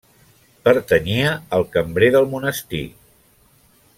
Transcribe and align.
Pertanyia 0.67 1.33
al 1.59 1.67
cambrer 1.77 2.11
del 2.17 2.27
monestir. 2.33 2.83